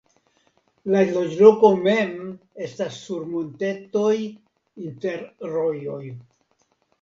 [0.93, 2.15] La loĝloko mem
[2.69, 4.15] estas sur montetoj
[4.87, 6.01] inter rojoj.